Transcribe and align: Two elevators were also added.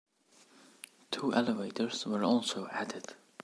Two 1.11 1.31
elevators 1.31 2.07
were 2.07 2.23
also 2.23 2.67
added. 2.71 3.13